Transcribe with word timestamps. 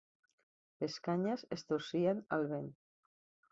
Les 0.83 0.95
canyes 1.09 1.45
es 1.57 1.65
torcien 1.73 2.25
al 2.39 2.51
vent. 2.57 2.75